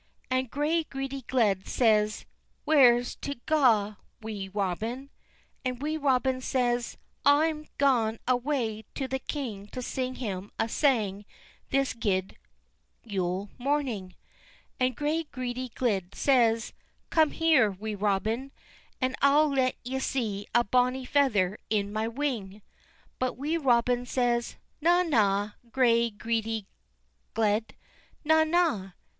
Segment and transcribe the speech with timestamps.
[0.31, 2.25] And gray greedy gled says:
[2.65, 5.11] "Where's tu gaun, Wee Robin?"
[5.63, 11.23] And Wee Robin says: "I'm gaun awa' to the king to sing him a sang
[11.69, 12.35] this guid
[13.03, 14.15] Yule morning."
[14.79, 16.73] And gray greedy gled says:
[17.11, 18.51] "Come here, Wee Robin,
[18.99, 22.63] and I'll let ye see a bonny feather in my wing."
[23.19, 25.51] But Wee Robin says: "Na, na!
[25.71, 26.65] gray greedy
[27.35, 27.75] gled,
[28.25, 28.93] na, na!